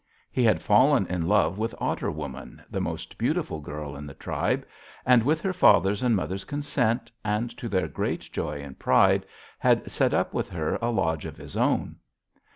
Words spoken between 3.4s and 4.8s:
girl in the tribe,